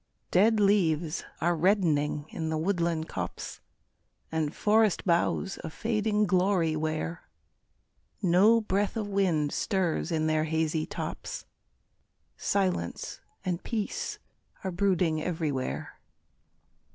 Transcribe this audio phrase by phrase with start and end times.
[0.31, 3.61] Dead leaves are reddening in the woodland copse,
[4.31, 7.29] And forest boughs a fading glory wear;
[8.19, 11.45] No breath of wind stirs in their hazy tops,
[12.35, 14.17] Silence and peace
[14.63, 15.99] are brooding everywhere.